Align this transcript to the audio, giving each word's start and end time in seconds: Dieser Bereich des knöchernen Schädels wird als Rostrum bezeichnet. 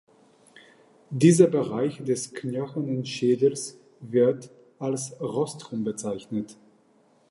Dieser 1.11 1.45
Bereich 1.45 2.03
des 2.03 2.33
knöchernen 2.33 3.05
Schädels 3.05 3.77
wird 3.99 4.49
als 4.79 5.13
Rostrum 5.21 5.83
bezeichnet. 5.83 6.57